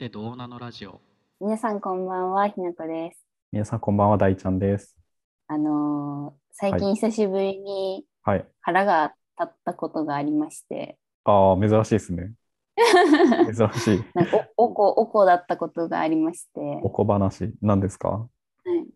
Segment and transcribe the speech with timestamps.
[0.00, 0.98] てどうなのラジオ。
[1.42, 3.18] 皆さんこんばんは、ひなこです。
[3.52, 4.96] 皆さんこんばんは、大ちゃんです。
[5.46, 8.46] あのー最近久しぶりにはい。
[8.62, 12.32] 腹が立ったことがありまして、ああ、珍しいですね。
[13.54, 14.04] 珍しい。
[14.14, 18.08] なんかおおこおこだったことがありまして、お小話、何ですか？
[18.08, 18.26] は
[18.64, 18.86] い、い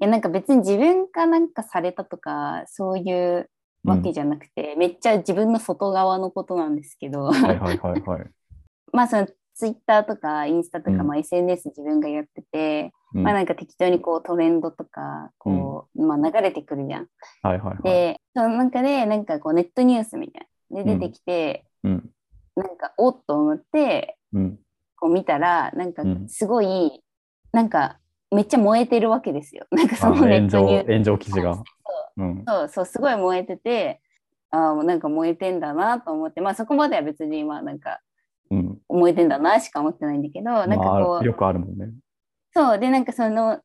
[0.00, 3.48] やなんか別に自分がなんかされたとかそういう
[3.84, 8.30] わけじゃなくて、めっちゃ自分の外側のことなんですけど、はいはいはいはい。
[8.92, 17.08] まあそのツイッターとかインスタとか、うんまあ、SNS 自分がやってて、うんまあなんか適当にこうトレンドとかこう、まあ流れてくるじゃん。
[17.42, 17.82] はいはいはい。
[17.82, 20.84] で、その中で、なんかこう、ネットニュースみたいな。
[20.84, 22.10] で、出てきて、うん。
[22.54, 24.58] なんか、おっと思って、うん。
[25.00, 27.02] こう見たら、なんかうん、すごい、
[27.52, 27.98] なんか、
[28.30, 29.66] めっちゃ燃えてるわけですよ。
[29.72, 30.92] なんかそあのネットニュース。
[30.92, 31.62] 炎上記事が。
[32.18, 32.44] うん。
[32.46, 34.02] そうそう、すごい燃えてて、
[34.50, 38.00] ああ、なんか燃えてんだなと思って、まあそこまでは別に、まあなんか、
[38.50, 38.78] うん。
[38.88, 41.92] 燃えてんだなしか思ってないんだけど、なんかこう、まあ、よくあるもんね。
[42.54, 43.60] そう、で、なんかその、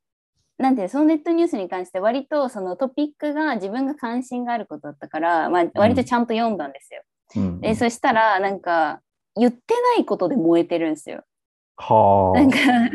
[0.58, 7.02] なんていうのそのネットニュースに関して割とそのトピックが自分が関心があることだったから、まあ、割とちゃんと読んだんですよ。
[7.36, 7.62] うん。
[7.62, 9.02] でそしたらなんか
[9.36, 9.60] 言って
[9.98, 11.24] ないことで燃えてるんですよ。
[11.78, 12.40] はあ。
[12.40, 12.90] なんかその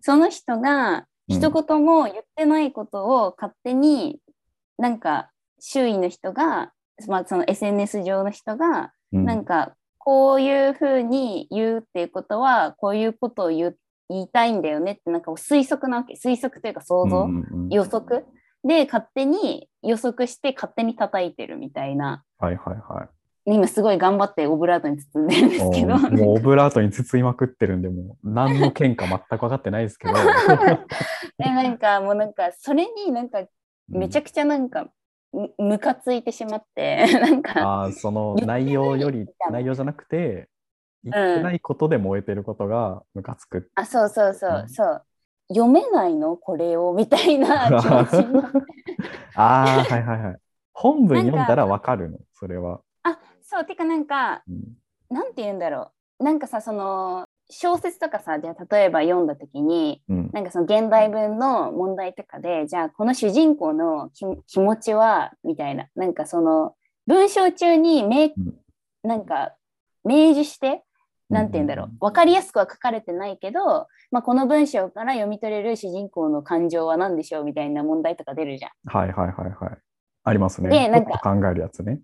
[0.00, 4.20] その人がうん一言も言ってないことを勝手に
[4.78, 6.72] なんか周囲の人が、
[7.08, 9.74] まあ、その SNS 上の人がうんなんか
[10.06, 13.74] こういうふうに言うっていうことはこういうことを言
[14.08, 16.14] いたいんだよねってなんか推測なわけ。
[16.14, 18.24] 推測というか想像、うんうんうん予測。
[18.62, 22.22] で勝手に予測して勝手に叩いてるみたいな。
[22.38, 23.08] はいはいはい。
[23.46, 25.98] 今すごい頑張ってオブラートに包んでるんですけど。
[25.98, 30.14] もうオブラートに包みまくってるんで、もう何の件か全く分かってないですけど。
[30.14, 33.42] でなんかもうなんかそれになんか
[33.88, 34.90] めちゃくくちゃなんかむ
[35.32, 40.48] ムカついてしまって なんかああ、その内容より、内容じゃなくて、
[41.04, 43.70] 言ってないことで燃えてることがムカつく。
[43.74, 44.68] あそうそうそううん。
[44.68, 45.02] そう。
[45.48, 46.36] 読めないの？
[46.36, 46.92] これを？
[46.92, 48.26] みたいな 気持ち
[49.36, 50.36] ああ、はいはいはい。
[50.72, 52.80] 本文読んだらわかるの、それは。
[53.02, 53.64] あそう。
[53.64, 55.14] てかなんかうん。
[55.14, 56.24] なんて言うんだろう。
[56.24, 66.74] なんかさその小説とかさじゃあ例えば読んだ時にうんなんかその現代文の問題とかでじゃあこの主人公の気気持ちはみたいななんかその
[67.06, 68.54] 文章中に明うん
[69.02, 69.54] なんか
[70.04, 70.82] 明示して
[71.28, 78.70] なんて言うんだろう分かりやすくは書かれてないけど、まあ、この文章から読み取れる主人公の感情は何でしょうみたいな問題とか出るじゃん。
[78.84, 79.78] はいはいはいはい。
[80.24, 80.70] ありますね。
[80.70, 82.00] でなんか考えるやつね。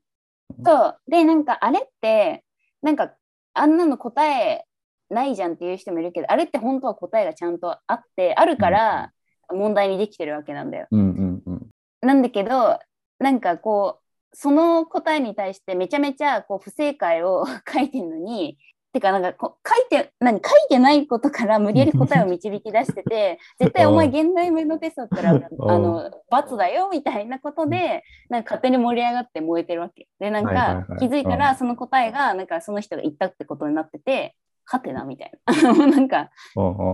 [0.65, 2.45] そうでなんかあれって
[2.83, 3.13] なんか
[3.55, 4.65] あんなの答え
[5.13, 9.13] ないじゃんっていう人もいるけどあれって本当は答えがちゃんとあってあるから
[9.51, 10.87] 問題にできてるわけなんだよ。
[10.91, 11.67] うんうんうん。
[12.01, 12.79] なんだけど
[13.19, 14.03] なんかこう
[14.37, 18.57] その答えに対してめちゃめちゃこう不正解を 書いてるのに
[18.93, 30.09] てかなんかこう書いて何書いてないことから無理やり答えを導き出してて 絶対お前現代文のテストだったらあの罰だよみたいなことでなんか勝手に盛り上がって燃えてるわけ。
[30.19, 31.39] でなんか気づいたうん。
[31.39, 34.35] らその答えがなんかその人が言ったってことになってて
[34.65, 35.73] はてなみたいな。
[35.87, 36.31] なんか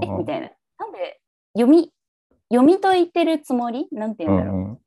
[0.03, 0.51] えみたいな。
[0.79, 1.21] なんで
[1.55, 1.93] 読み
[2.51, 3.89] 読み解いてるつもり？
[3.93, 4.79] なんて言うんだろう、うんうん。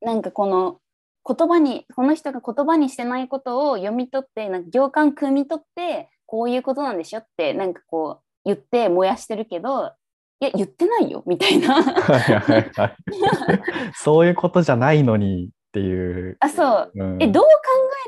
[0.00, 0.80] なんかこの
[1.26, 9.92] 言葉にこの人が言葉にしてないことを読み取ってなんか行間汲み取ってこういうことなんでしょってなんかこう言って燃やしてるけど
[10.40, 11.82] いや言ってないよみたいな。
[13.94, 16.36] そういうことじゃないのにっていう。
[16.40, 16.92] あそう。
[16.94, 17.22] うん。
[17.22, 17.48] えどう考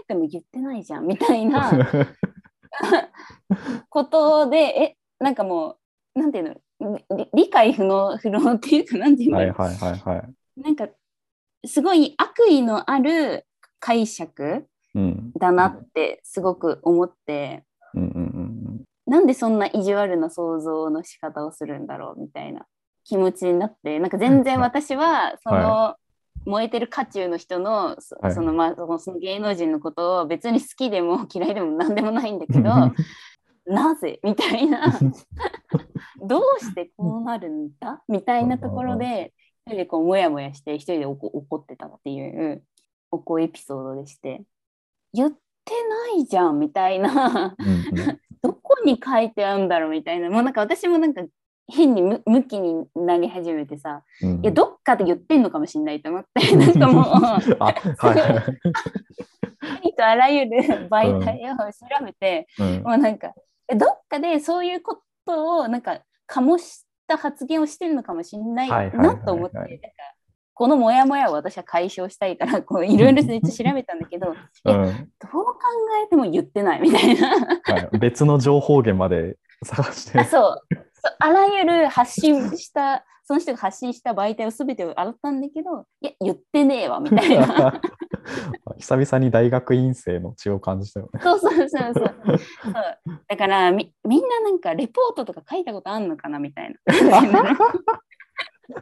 [0.00, 1.70] えても言ってないじゃんみたいな
[3.88, 5.76] ことでえなんかも
[6.14, 6.98] うなんていうの？
[7.16, 10.60] り理解不能不能っていうかなんていうの、はいはいはいはい。
[10.62, 10.88] なんか
[11.64, 13.46] すごい悪意のある
[13.80, 15.32] 解釈うん。
[15.38, 17.64] だなってすごく思って。
[17.94, 22.66] うんうんうんなんでそんな意地悪な想像の仕方をするんだろうみたいな
[23.04, 25.94] 気持ちになってなんか全然私はその
[26.44, 32.64] 燃えてる渦中の人のそのまあその芸能人のことを別に好きでも嫌いでも何でもないんだけうん。
[32.64, 32.70] ど
[33.66, 34.20] なぜ？
[34.22, 34.86] みたいな。
[36.22, 38.02] どうしてこうなるんだ？
[38.08, 39.32] みたいなところで
[39.66, 42.62] 一人でこうモヤモヤして一人で怒怒ってたっていう
[43.10, 44.42] おこエピソードでして。
[45.12, 45.36] 言って
[46.14, 47.56] ないじゃんみたいな。
[48.42, 50.30] どこに書いてあるんだろうみたいな。
[50.30, 51.22] もうなんか私もなんか
[51.68, 56.54] 変に無向きになり始めてさうんいやどっかで言ってんのかもしれないと思って。
[56.56, 58.38] なんかもうあ、はいはい。
[58.38, 60.50] ありとあらゆる
[60.88, 62.82] 媒体を調べて、うん。
[62.82, 63.32] もうなんかえ
[63.74, 69.76] どっかでそういうことをなんか醸した発言をしてるのかもしれないないと思って、なんか
[70.54, 73.28] このモヤモヤを私は解消したいから こういろいろ調
[73.74, 74.34] べたんだけど うん。
[74.34, 75.60] どう考
[76.04, 77.30] えても言ってないみたいな。
[77.30, 80.18] はい、別の情報源まで探して。
[80.18, 80.60] あ そう
[81.18, 87.80] あらゆる発信したその人が発信した媒体を全てを洗ったんだけどいや言ってねえわみたいな
[88.78, 91.20] 久々に大学院生の血を感じたよね。
[91.22, 91.92] そうそうそうそう。
[91.94, 93.20] そう。
[93.28, 96.78] だからみみんななんかレポートとか書いたことあんのかなみたいな。
[98.68, 98.74] 根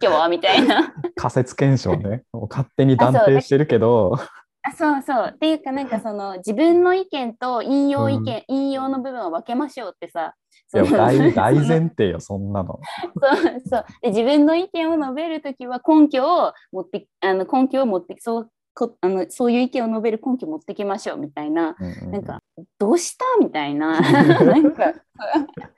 [0.00, 0.94] 拠はみたいな。
[1.14, 2.24] 仮説検証ね。
[2.48, 4.16] 勝手に断定してるけど、
[4.62, 5.32] あそうそう。
[5.34, 10.34] っていうかなんかその自分の意見と引用意見、引用の部分を分けましょうってさ。
[10.72, 12.78] いや大大前提よ、そんなの。
[13.20, 13.84] そうそう。
[14.02, 22.42] で自分の意見を述べるときは根拠を持ってあの根拠を持ってそうこあのそういう意見を述べる根拠を持ってきましょうみたいなうんうんなんか
[22.78, 24.94] どうしたみたいな なんか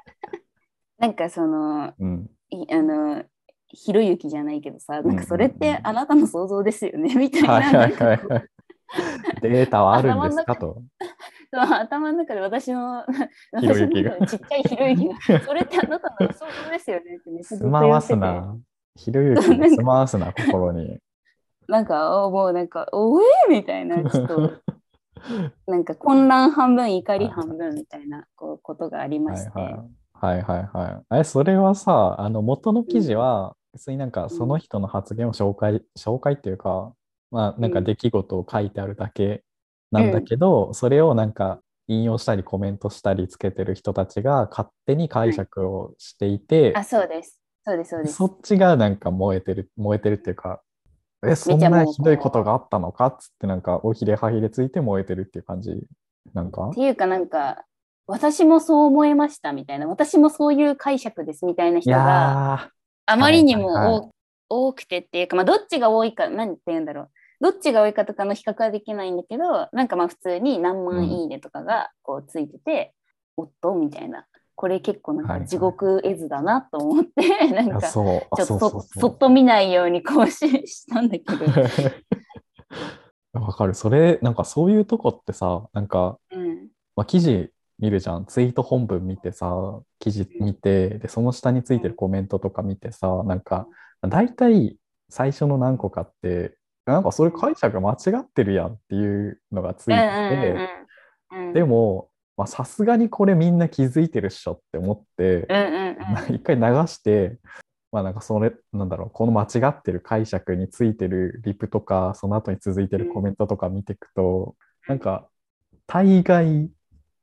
[0.98, 3.24] なんかそのうん、いあの
[3.68, 8.48] ひろゆきじゃないけどさなんかそれっうんうんてあなたの想像ですよね みたいなはいはいなんかはいはい。
[9.40, 10.82] データはあるんですかと。
[11.50, 13.04] 頭の中で私の
[13.52, 18.56] 私のちっちゃいひろゆきがそれってあなたの想像ですよねってめっちゃずっと住まわすな。
[18.96, 20.98] ひろゆきに住まわすな、心に。
[21.66, 24.62] なんか、おもうなんか、おえみたいな、 ちょっと、
[25.66, 29.60] なんか混乱半分、怒り半分みたいなこうことがありまして。
[29.60, 30.42] はいはい。
[30.42, 30.60] はい。
[30.60, 31.20] はいはい。
[31.20, 36.94] え、それはさ、あの元の記事は、別になんかその人の発言を紹介、紹介っていうか、
[37.30, 39.44] まあなんか出来事を書いてあるだけ
[39.90, 47.40] なんだけど、それをなんか引用したりコメントしたりつけてる人たちが勝手に解釈をしていて、あ、そうです。
[47.64, 48.16] そうです、そうです。
[48.16, 50.62] そっちがなんか燃えてる、燃えてるっていうか、
[51.24, 55.70] え、そんなひどいことがあったのかっつってなんかおひれはひれついて燃えてるっていう感じ
[56.34, 56.68] なんか？
[56.70, 57.64] っていうかなんか、
[58.06, 62.70] 私もそう思いましたみたいな、私もそういう解釈ですみたいない人がや
[63.06, 64.08] あまりにも多,、はいはいは
[64.48, 67.10] 多くてっていうか、まあ、どっちが多いか、何て言うんだろう。
[67.40, 72.92] どっちが多いかとかの比較はできないんだけど、なんかまあ普通に何万いいねとかがこうついてて、
[73.36, 74.26] おっとみたいな。
[74.62, 81.44] これ結構なんはいはいか地獄絵図だなと思って、 なーいやんかちょっとそっと見ないように更新したんだけど。
[81.44, 81.48] う。
[83.42, 83.74] わかる。
[83.74, 87.50] それ、なんかそういうとこってさ、なんか、うんまあ、記事
[87.80, 88.24] 見るじゃん。
[88.26, 93.66] ツイート本文見てさ、記事見て、で、その下についてるコメントとか見てさ、なんか、
[94.02, 94.78] 大体
[95.08, 96.56] 最初の何個かって、
[96.86, 102.11] なんかそれ解釈間違ってるやんっていうのがついてうんて、うんうんうんでも、まあ
[102.46, 105.74] さすがにこれみんな気づいてるっしょって思って、うんうん
[106.28, 107.38] うん 一回流して、
[107.92, 114.56] まあなんかそれ、なんだろう、この間違ってる解釈についてるリプとか、その後に続いてるコメントとか見ていくと、
[114.88, 115.28] なんか、
[115.86, 116.70] 大概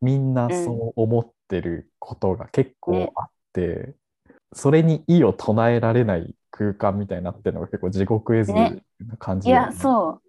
[0.01, 3.95] みんなそう思ってることが結構あって、
[4.53, 8.83] それに異を唱えられない空間みたいになってるのが結構地獄絵図なね
[9.17, 10.21] 感じだよいや、そ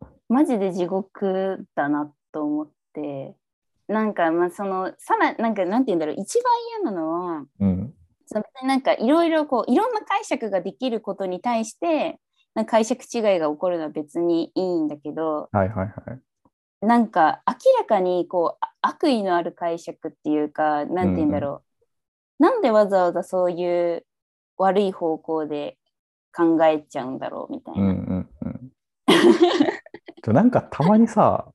[0.00, 0.06] う。
[0.28, 3.36] マジで地獄だなと思って。
[3.88, 6.52] なんか、まあ、その、さら、なんか、なんて言うんだろう、一番
[6.82, 7.94] 嫌なのは、うん。
[8.26, 12.18] そのなんか、いろいろこう、いろんな解釈ができることに対して、
[12.54, 16.20] なんか解釈違いが起こるのは別にいいんだけど、はいはいはい。
[16.86, 21.62] なんか、明らかにこう、あ悪意のある解釈っていうか、なんて言うんだろ
[22.40, 22.42] う。
[22.42, 24.04] なんでわざわざそういう
[24.56, 25.78] 悪い方向で
[26.34, 27.80] 考えちゃうんだろうみたいな。
[27.80, 28.72] うんうんうん。
[30.34, 31.46] なんかたまにさ、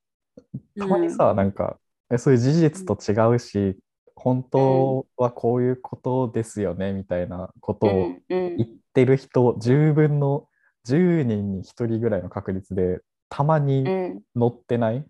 [0.77, 3.77] たまにさ、なんか、えそういう事実と違うし、
[4.15, 10.47] 本当はこういうことですよね、みたいなことを言ってる人、10分の
[10.85, 12.99] 10人に1人ぐらいの確率で、
[13.29, 14.21] たまにうん。
[14.37, 15.05] 載ってない？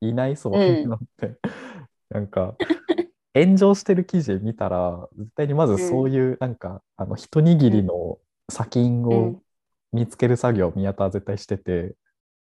[0.00, 0.36] いない？
[0.36, 1.36] そううんいうのって。
[2.10, 2.54] なんか、
[3.34, 8.18] 炎上してる記事見たら、絶対にまずそういう、なんか、あの、一握りの
[8.50, 9.40] 砂金をうん。
[9.92, 11.94] 見つける作業を宮田は絶対してて、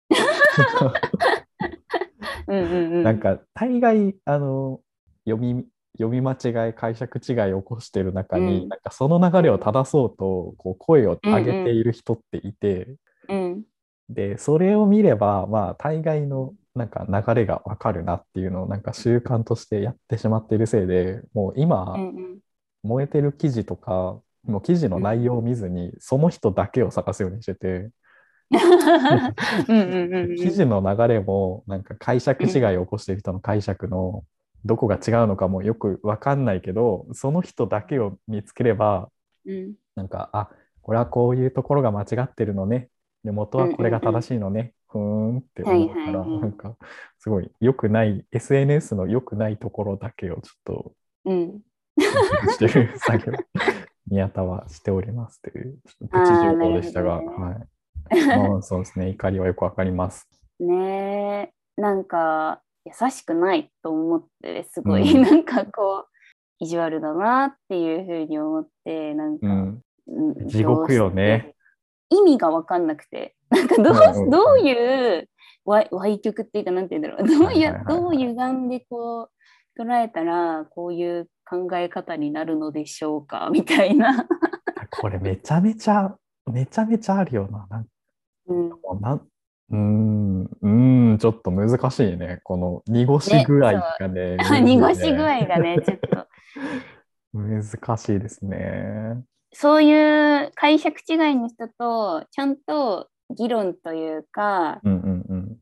[2.47, 3.03] うんうんうん。
[3.03, 4.81] なんか大概あの
[5.25, 5.65] 読み
[5.97, 8.69] 読み間違い解釈違いを起こしてる中に、うん。
[8.69, 12.95] なんかその流れを正そうとこう声を上げている人っていて、
[13.29, 13.63] うん。
[14.09, 22.39] でそれを見ればまあ大概のなんか流れがわかるなっていうのをなんか習慣としてやってしまっているせいでもう今、うんうん。
[22.83, 27.89] 燃えてる記事とかもう記事の内容を見ずに、その人だけを探すようにしてて。
[30.37, 34.23] 記事の流れもなんか解釈違いを起こしている人の解釈の
[34.65, 39.09] どこが違うのかもよく分かんないけどその人だけを見つければ
[39.45, 39.73] うん。
[39.95, 40.49] なんかあ
[40.81, 42.89] これはこういうところが間違ってるのね。
[43.23, 44.73] で元はこれが正しいのね。
[44.87, 46.75] ふーんって思うからなんか
[47.19, 50.93] すごい良くない SNS の良くないところだけをちょっと
[51.25, 51.61] うん。
[52.49, 53.37] してる作業。
[54.07, 57.25] 宮田はしておりますというちょっとプチ情報でしたが、はい。
[57.25, 57.67] まあ
[58.61, 60.27] そうですね怒りはよくわかります。
[60.59, 66.07] ねえなんか優しくないと思ってすごい、うん なんかこう
[66.59, 69.81] 意地悪だなっていうふうに思ってなんか、うん。
[70.07, 71.55] うん地獄よね。
[72.09, 75.29] 意味が分かんなくてなんかどう,、うんうんうんどういう
[75.65, 79.29] わ歪曲っていうかなんて言うんだろうどうや、はいはいはいはいどう歪んでこ
[79.77, 84.27] う捉えたらこういう考え方になるのでしょうかみたいな。
[85.01, 86.15] これめちゃめちゃ、
[86.51, 87.65] めちゃめちゃあるよな。
[87.69, 87.87] なん
[88.93, 89.27] うんなん
[89.69, 92.39] うーん、うーん、ちょっと難しいね。
[92.43, 94.37] この濁し具合がね。
[94.37, 96.27] 濁し具合がねちょっと
[97.33, 99.23] 難しいですね。
[99.53, 105.57] そういう解釈違いの人とちゃんと議論というかうんうんうん。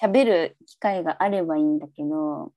[0.00, 2.52] 喋る機会があればいいんだけど、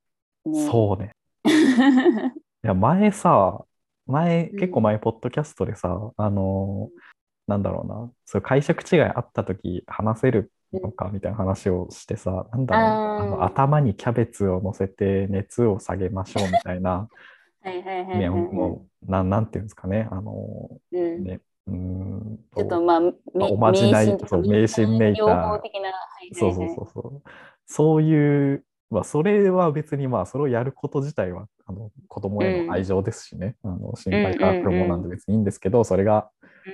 [0.45, 1.11] ね、そうね。
[2.63, 3.65] いや、前さ、
[4.05, 7.12] 前、うん結構前、ポッドキャストでさ、あのー
[7.47, 17.09] なんだろうな、そう解釈違いあったとき話せるのかみたいな話をしてさ、なんだろう、あの頭にキャベツを乗せて熱を下げましょうみたいな、
[17.61, 18.53] はいはいはいはいね、はい。
[18.53, 20.99] もう、なん、なんていうんですかね、あのうん。
[20.99, 23.13] ーね、うーんちょっとまあ、め
[23.51, 25.21] おまじない迷信と迷信めいた。
[25.23, 27.29] はいそうそうそうそう。
[27.65, 36.29] そういう、まあ、それは別にまあ、それをやること自体は、あの、子供への愛情ですしね、あの、心配から来るものなんで別にいいんですけど、それが、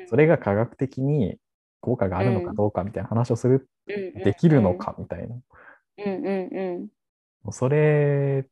[0.07, 1.37] それが科学的に
[1.81, 3.69] 効果があるのかどうかみたいな話をする、
[4.23, 4.75] できるの。
[4.75, 5.35] かみたいな。
[5.97, 6.89] うんうん
[7.45, 7.51] うん。
[7.51, 8.45] それ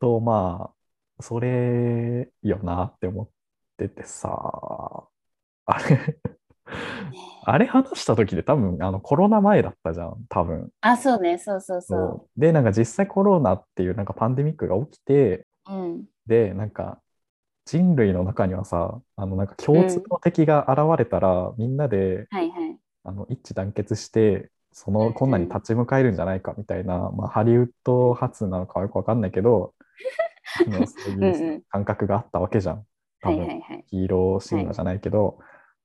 [0.00, 0.70] と、ま
[1.18, 3.28] あ、それよなって思っ
[3.76, 5.08] ててさ、
[5.66, 6.18] あれ、
[7.46, 10.70] あれ話した時で多分、あの、コロナ前だったじゃん、多分。
[10.80, 15.72] あ、そうね、そうそうそそうで、なんか実際コロナっていうなんかパンデミックが起きて、う。
[15.72, 16.04] うん。
[16.26, 17.00] で、なんか
[17.66, 22.78] 人類の中にはさ、あのなんか共通の敵が現れたら、みんなではいはい。
[23.04, 29.74] あの一致団結して、その困難に立ち向かえるんじゃないかみたいな、まあ、ハリウッド発なのかはよくわかんないけど、
[30.56, 32.86] そういうん感覚があったわけじゃん。
[33.20, 33.84] 多はい分はいはい。
[33.88, 35.38] ヒーロー神話じゃないけど、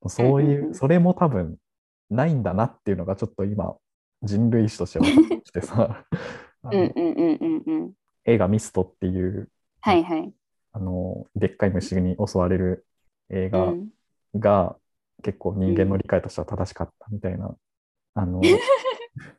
[0.08, 1.58] そういう、うんうそれも多分
[2.10, 3.76] ないんだなっていうのがちょっと今、
[4.24, 6.06] 人類史として分かってさ、
[6.64, 7.94] あ のうんうんうんうんうん。
[8.26, 9.50] 映画ミストっていう
[9.82, 10.34] はいはい。
[10.72, 12.86] あのでっかい虫に襲われる
[13.30, 13.90] 映画うん。
[14.36, 14.76] が
[15.24, 17.56] 結構人間の理解としては正しかったみたいな、
[18.16, 18.42] あの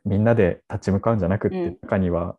[0.05, 2.37] みんなで立ち向かうんじゃなくって、うん中には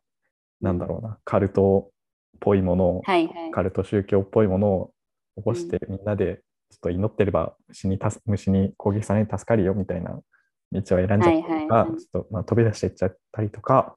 [0.60, 1.90] なんだろうなカルト
[2.36, 3.50] っぽいものを、はいはい。
[3.50, 4.94] カルト宗教っぽいものを
[5.36, 10.20] 起こして、みんなでちょっと祈ってれば虫に虫に攻撃されに助かるよみたいな
[10.72, 11.98] 道を選んじゃったりとか、はいはいはい。
[11.98, 13.96] ちょっとまあ飛び出していっちゃったりとか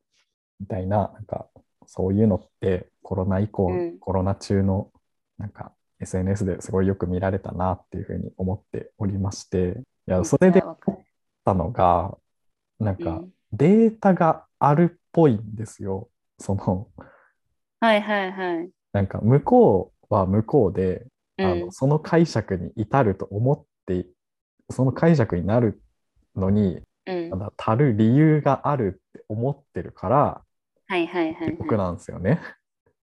[0.59, 1.47] みたいななんか
[1.87, 3.99] そういうのってコロナ以降、うん。
[3.99, 4.91] コロナ中の
[5.37, 9.81] なんか SNS ですごいよく見られたなっていうふうに思っておりまして。
[10.07, 10.97] いやそれでめっ
[11.43, 12.17] たのが
[12.79, 13.31] なんかうん。
[13.51, 16.09] データがあるっぽいんですよ。
[16.39, 16.87] その
[17.79, 18.69] はいはいはい。
[18.93, 21.05] なんか向こうは向こうで
[21.37, 21.59] あうん。
[21.61, 24.05] のその解釈に至ると思って
[24.69, 25.81] その解釈になる
[26.35, 27.29] のにうん。
[27.29, 30.41] ただ足る理由があるって思ってるから
[30.87, 31.95] はいはいはいは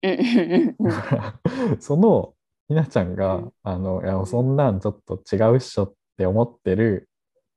[0.03, 1.77] い。
[1.81, 2.35] その
[2.69, 7.09] ひなちゃんが、うんあのいやそんなんちょっと違うっしょって思ってる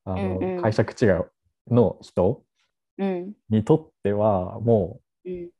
[0.05, 2.43] あの、うんうん解釈違いの人
[2.97, 5.33] うんにとってはもうん。
[5.45, 5.51] う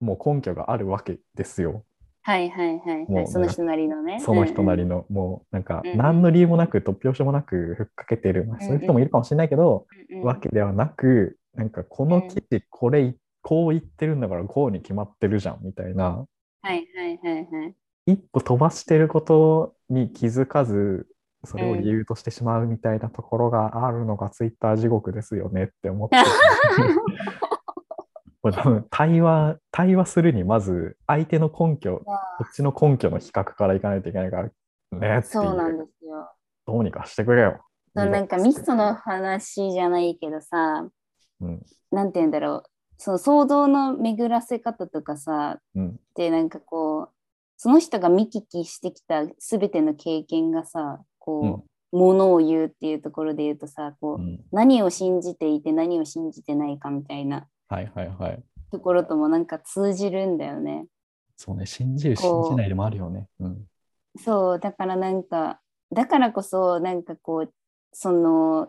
[0.00, 1.84] もう根拠があるわけですよ。
[2.22, 3.26] はいはいはいはい。
[3.26, 4.20] その人なりのね。
[4.20, 5.06] その人なりの。
[5.10, 13.14] うなんかうんうん何の理由もなく突拍子もなくふっかけてる、まあそういう人もいるかもしれないけど、うんうんわけではなくなんかこの記事これ
[13.48, 16.26] こう言ってるんだからこうに決まってるじゃんみたいな
[16.60, 17.74] はいはいはいはい。
[18.04, 21.06] 一歩飛ばしてることに気づかず
[21.44, 26.18] それを理由としてしまうみたいなところがあるのがツイッター地獄ですよねって思って
[28.90, 32.04] 対話対話するにまず相手の根拠こ
[32.46, 34.50] っちの根拠の比較からいかないといけないから
[34.98, 36.30] ねっそうなんうですよ。
[36.66, 37.64] どうにかしてくれよ。
[37.96, 40.86] そうなんかミストの話じゃないけどさ、
[41.40, 42.62] うんなんて言うんだろう。
[42.98, 47.14] その想像の巡らせ方とかさ、うんでなんかこう、
[47.56, 58.42] その人が見聞きしてきた全ての経験がさ、こう、ものを言うっていうところで言うとさ、こう、うん何を信じていて何を信じてないかみたいなはいはいはい。
[58.72, 60.86] ところともなんか通じるんだよね。
[61.36, 63.28] そうね、信じる、信じないでもあるよね。
[63.38, 63.64] うん。
[64.18, 65.60] そう、だからなんか、
[65.92, 67.52] だからこそ、なんかこう、
[67.92, 68.66] その、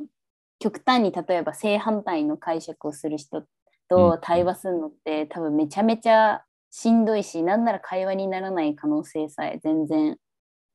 [0.59, 3.45] 極端に例えば正反対の解釈をする人うん
[3.89, 10.17] と対話するのって、多分めちゃめちゃしんどいし、なんなら会話にならない可能性さえ全然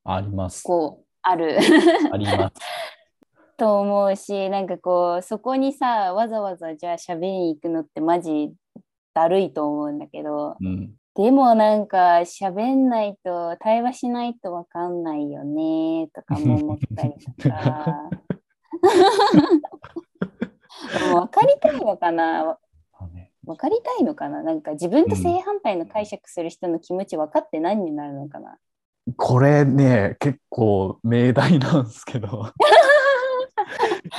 [0.04, 0.62] あります。
[0.64, 1.58] こうある
[2.12, 2.54] あります。
[3.56, 8.52] と思うし、なんかこう、そこにさ、わざわざじゃあ喋りに行くのってマジ
[9.14, 10.94] だるいと思うんだけど、うん。
[11.14, 18.10] でもなんか喋んないと対話しないとわかんないよねとかも思ったりとか
[21.12, 22.58] 分かりたいのかな？
[23.46, 24.42] 分かりたいのかな？
[24.42, 28.56] なんか自分と正反対の解釈する人の気持ち分かって何になるのかな、
[29.16, 32.52] これね、結構命題なんですけど。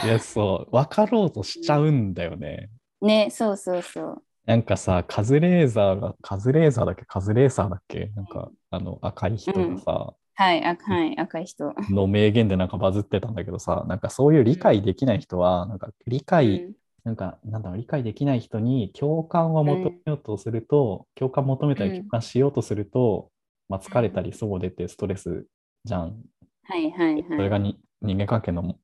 [0.03, 2.69] いや、そう、分かろうとしちゃうんだよね。
[3.01, 4.23] ねそうそうそう。
[4.45, 7.05] なんかさ、カズレーザーが、カズレーザーだっけ？
[7.05, 8.11] カズレーサーだっけ？
[8.15, 11.73] なんか、あの、赤い人がさ、はいあはい赤い人。
[11.89, 21.99] の名言でなんかバズってたんだけどさ、なんかそういう理解できない人は、なんか理解、なんか、なんだろう、理解できない人に共感を求めようとすると、共感求めたりうん。
[21.99, 23.31] 共感しようとすると、
[23.69, 25.45] まあ、疲れたり、そう出てストレス
[25.85, 26.23] じゃん。
[26.63, 27.23] はいはいはい。
[27.37, 28.79] それがに人間関係のも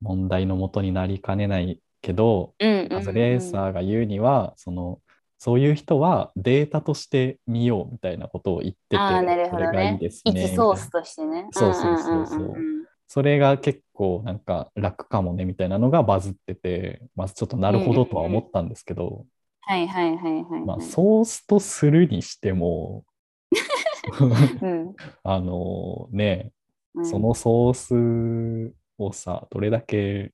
[0.00, 2.54] 問題のもとになりかねないけど、
[2.88, 5.00] カズレーサーが言うには、その、
[5.38, 10.46] そういう人はデータとして見ようみたいなことを言ってて、ああなるほどそれがいいねですね。
[10.46, 11.48] 一ソースとしてね。
[11.52, 12.46] そうそうそうそう。
[12.46, 12.79] んんんん
[13.12, 19.26] それが結構なんか楽かもねみたいなのがバズってて、まずちょっとなるほどとは思ったんですけど、
[19.62, 20.64] はいはいはいはいはい。
[20.64, 23.04] まあ、ソースとするにしても、
[24.62, 24.94] うん。
[25.24, 26.52] あのね、
[26.94, 27.04] うん。
[27.04, 30.30] そのソースをさ、どれだけ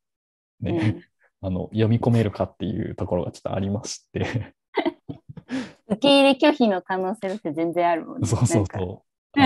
[0.60, 1.02] ね、
[1.40, 4.54] あの読み込めるかっていうところがちょっとありまして、
[5.88, 8.28] 受け入れ拒否の可能性だって全然あるもんね。
[8.28, 9.40] そうそうそう。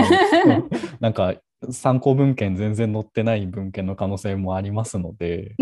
[0.99, 1.35] なんか
[1.69, 5.55] 参考文献全然載ってない文献の可能性もありますので、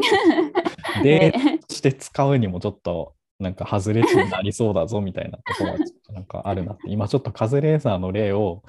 [1.03, 1.59] で、ね。
[1.69, 8.63] して使うにもちょっとなんか外れ値になりそうだぞみたいなところがちょっとなんかあるなって、今ちょっとカズレーザーの例を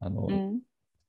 [0.00, 0.60] あの、うん。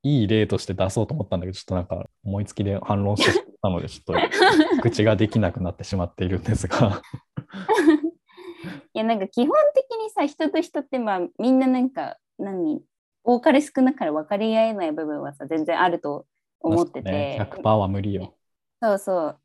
[0.03, 7.01] いい例として出そうと思ったんだけど、ちょっとなんか思いつきで反論してしまったので、ちょっと 口ができなくなってしまっているんですが、
[8.93, 12.81] いやなんか基本的にさ人と人ってまあみんななんか何
[13.27, 16.25] 多かれ少なかれ分かり合えない部分はさ全然あると
[16.61, 18.33] 思ってて、ね、100%は無理よ。
[18.81, 19.39] そうそう。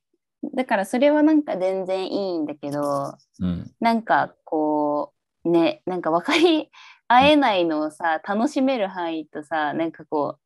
[0.55, 3.71] だからそれはなんか全然いいんだけどうん。
[3.81, 5.13] なんかこ
[5.45, 6.71] うねなんか分かり
[7.09, 10.41] 合えないのをさ楽しめる範囲とさなんかこう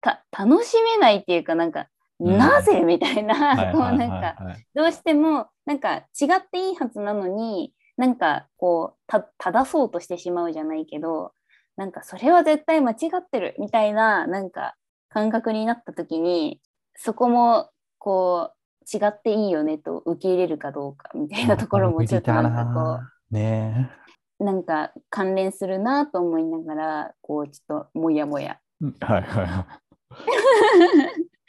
[0.00, 1.88] た楽しめないっていうかなんか、
[2.20, 2.38] うん。
[2.38, 4.36] なぜみたいな、はいこうはいなんか
[4.76, 11.32] どうしてもなんか違っていいはずなのになんかこうた正そうとしてしまうじゃないけど
[11.76, 14.74] なんかそれは絶対間違ってるみたいななんか
[15.08, 16.60] 感覚になった時に
[16.94, 18.56] そこもこう
[18.96, 23.90] 違っていいよねと受け入れるかどうかみたいなところもちょっとなんかこうね
[24.38, 28.58] なんか関連するなと思いながらこうちょっともやもや。
[28.82, 29.04] え。
[29.04, 29.66] はいはいは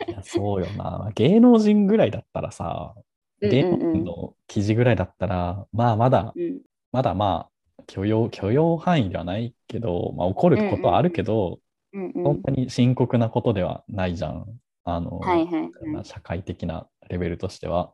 [0.08, 0.12] い。
[0.12, 1.12] いやそうよな。
[1.16, 2.96] 芸能人ぐらいだったらさ、
[3.42, 6.62] 芸能人の記事ぐらいだったら、まあまだ、うん
[6.94, 11.60] まだまあ許容、許容範囲ではないけど、まあ怒ることはあるけど、
[11.94, 14.46] うんうん本当に深刻なことではないじゃん。
[14.84, 17.94] あの、はいはいはいまあ社会的なレベルとしては。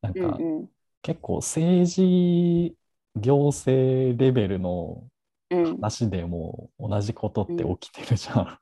[0.00, 0.68] なんか、うんうん
[1.06, 2.78] 結構政治、
[3.14, 5.04] 行政レベルの
[5.50, 8.58] うん話でも同じことって起きてるじゃん。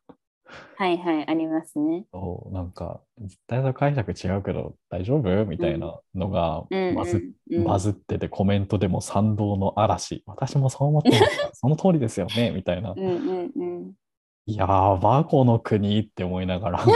[0.77, 2.05] はいはいありますね。
[2.13, 5.45] そうなんか、実態と解釈違うけど大丈夫？
[5.47, 7.05] みたいなのがうんバ
[7.79, 10.23] ズ,、っててコメントでも賛同の嵐。
[10.27, 11.51] 私もそう思ってました。
[11.55, 12.93] その通りですよねみたいな。
[12.93, 13.93] うんうんうん
[14.45, 16.85] やば、この国って思いながら。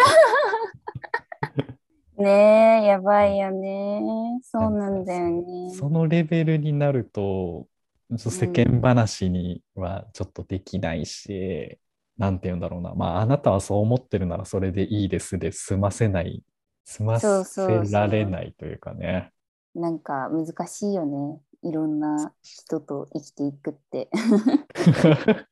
[2.19, 5.71] ねえやばいよねそうなんだよね。
[5.71, 7.69] そのレベルになると
[8.17, 11.79] 世間話にはちょっとできないし、
[12.19, 12.95] なんて言うんだろうな。
[12.95, 16.43] まあ、あなたはそう思ってるならそれでいいですで済ませない、
[16.85, 19.33] 済まそうそうそうせられないというかね。
[19.75, 24.09] なんか難しいよねいろんな人と生きていくって。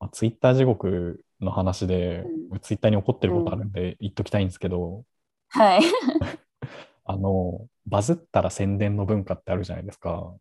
[0.00, 5.04] まあツイッター地獄の話で、うツイッターに起こってることあるんで言っときたいんですけど、
[5.48, 5.80] はい。
[7.04, 10.34] あの、バズったら宣伝の文化ってあるじゃないですか。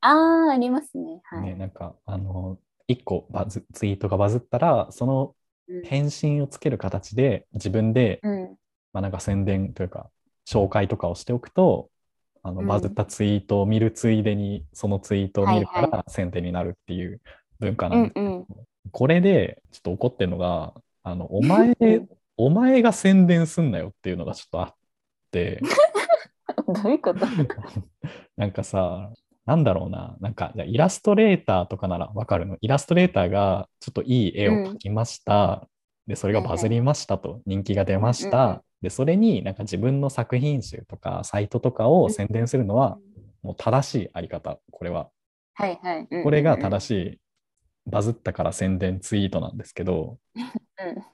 [0.00, 0.08] あ
[0.50, 1.20] あありますね。
[1.24, 1.42] はい。
[1.42, 5.34] ね、なんか、あの、一個バズ、ツイートがバズったら、その
[5.68, 8.58] うん返信をつける形で自分で、うん
[8.92, 10.10] まあ、なんか宣伝というか、
[10.46, 11.90] 紹介とかをしておくと、
[12.44, 17.20] あのうんバズったツイートを見るついでに、そのツイートを見るかはいら宣伝になるっていう
[17.58, 18.20] 文化うなんです。
[18.20, 18.46] んうん。
[18.92, 21.74] これでちょっと怒ってるのが、あの、お前、
[22.36, 24.74] お前が宣伝すんなよっていうのがちょっとあっ
[25.32, 25.60] て、
[26.66, 27.26] どういうこと？
[28.36, 29.12] なんかさ、
[29.46, 32.56] なんだろうな、なんかじゃあイラストレーターとかならわかるの？
[32.60, 35.68] イラストレーターがちょっといい絵を描きました。
[36.06, 38.38] で、それがバズりましたと、人気が出ました。
[38.38, 42.98] うんうんうんで、それになんか自分の作品集とかサイトとかを宣伝するのは、
[43.42, 45.08] もう正しいあり方、これは。
[45.54, 46.06] はいはい。
[46.10, 47.20] うんこれがし正しい
[47.86, 50.44] バズったから宣伝ツイートなんですけど、 うん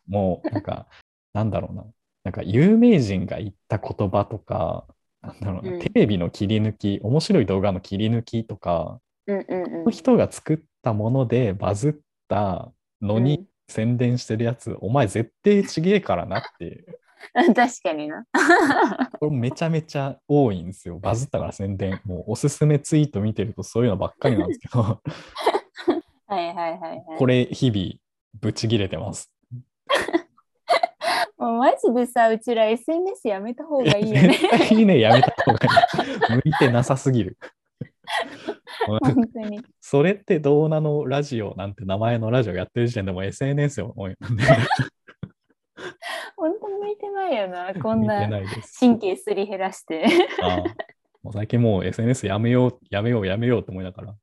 [0.08, 0.88] もうなんか、
[1.32, 1.84] なんだろうな、
[2.24, 4.86] なんか有名人が言った言葉とか、
[5.22, 11.94] なんだろうな、うんテレビの切り抜き、面白い動画の切り抜きとか、うんうんその人が作ったものでバズっ
[12.28, 13.24] たのうん。
[13.24, 16.84] に宣伝してるやつ、お前絶対ちげえからなっていう。
[17.34, 18.24] うん、確かにな。
[19.20, 20.98] これめちゃめちゃ多いんですよ。
[20.98, 22.00] バズったから宣伝。
[22.04, 24.82] もうおすすめツイート見てるとそういうのばっかりなんですけど、
[26.26, 27.02] はいはいはいはい。
[27.18, 27.94] これ日々
[28.40, 29.32] ブチギレてます。
[31.42, 34.28] もうマジでさ、うちら SNS やめた方がいいよね。
[34.28, 36.36] 絶対にね、やめた方がいい。
[36.36, 37.36] 向いてなさすぎる。
[38.86, 39.00] 本
[39.34, 39.60] 当に。
[39.80, 43.92] それってどうなのラジオなんて名前のラジオやってる時点でもう SNS よ。
[43.96, 44.14] もう
[46.36, 48.30] 本当向いてないよな、こんな。
[48.78, 50.04] 神経すり減らして。
[50.40, 50.58] ああ
[51.24, 54.14] もう最近もう SNS やめよう、やめよう、やめようと思いながら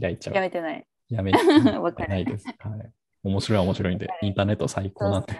[0.00, 0.34] 開いちゃう。
[0.34, 0.86] やめてない。
[1.10, 1.30] やめ
[1.78, 2.46] わかるないです。
[2.58, 2.90] はい。
[3.22, 5.34] 面白いは面白いんで、インターネット最高なんで。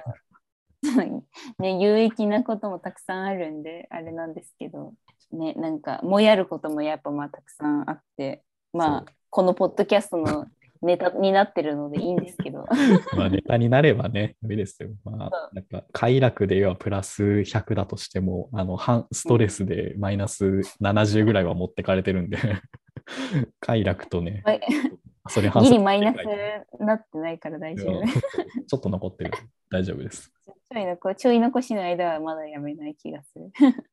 [1.59, 4.95] ね、有益なこともたくさんあるんで、あれなんですけど、
[5.33, 8.43] ね、なんか、もやることもやっぱまあたくさんあって、
[8.73, 10.47] まあ、このポッドキャストの
[10.83, 12.67] ネタになってるのでいいんですけど、
[13.17, 14.91] まあネタになればね、いいですよ。
[15.05, 20.45] まそあ、なんか快楽で言えばプラス100だとしても、あの、半ストレスでマイナス
[20.81, 22.39] 70ぐらいは持ってかれてるんで、
[23.61, 24.61] 快楽とね、はい
[25.29, 28.01] それ半ギリマイナスになってないから大丈夫。
[28.01, 29.31] うんちょっと残ってる。
[29.71, 30.31] 大丈夫です。
[30.75, 33.53] ちょい残ちょい残しの間はまだやめない気がする。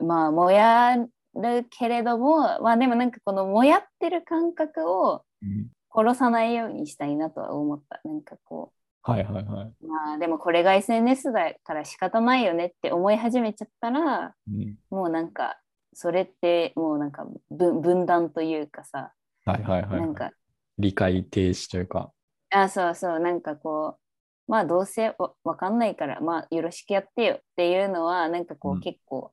[0.00, 8.00] まあ、もやるけれども、まあでもなんかこのもやってる感覚をうん殺さないようにしたいなとは思った。
[8.04, 8.72] なんかこ
[9.02, 9.74] はいはいはい。
[9.80, 15.58] う、まあでもこれが SNS だから仕方ないよねって思い始めちゃったら、うんもうなんか、
[15.92, 19.12] それってもうなんか分分断というかさ、
[19.44, 20.00] はいはいはいはい。
[20.00, 20.30] なんか、
[20.78, 22.12] 理解停止というか。
[22.50, 24.03] あ、そうそう、なんかこう、
[24.46, 29.32] まあどうせわわかんないから、まあよろしくやってよっていうのは、なんかこう、うん結構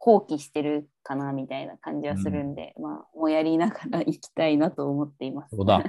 [0.00, 5.56] 放棄してるかなみたいな感じはするんで、まあもうやりながら行きたいなと思っています。
[5.56, 5.82] そうだ。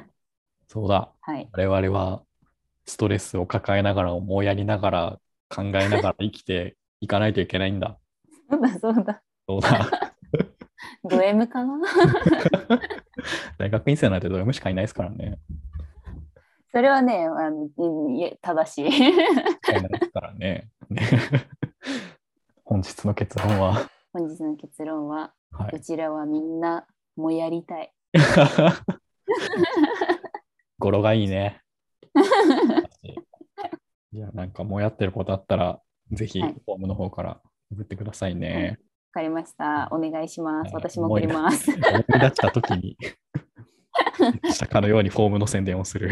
[0.68, 1.12] そうだ。
[1.22, 1.48] はい。
[1.52, 2.24] 我々は
[2.86, 7.98] ストレスを抱えながら、もうやりながら、考えながら生きて いかないといけないんだ。
[8.50, 9.22] そうだそうだ。
[9.48, 10.14] そうだ。
[11.04, 11.80] ド M かな？
[13.58, 15.38] 大学院生なんてド M しかいないですからね。
[16.72, 17.68] それはね、あの
[18.42, 18.92] 正しい。
[18.92, 19.12] し
[20.14, 20.70] からね。
[20.90, 21.02] ね
[22.64, 27.92] 本日の結論は、本日の結論は、はうちらはみんなもやりたい。
[28.14, 28.14] い。
[30.78, 31.64] 語呂がいいね。
[34.12, 38.78] いや、なんかもうやってることあったら、ぜひフはいォームの方から送ってくださいね。
[39.10, 39.90] わかりました。
[39.92, 40.74] お願いします。
[40.74, 41.72] はい私も送ります。
[41.72, 41.88] 思い出
[42.28, 42.96] したときに、
[44.52, 46.12] したかのようにフォームの宣伝をする。